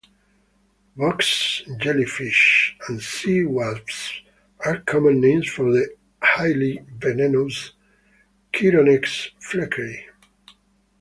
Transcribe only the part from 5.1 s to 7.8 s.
names for the highly venomous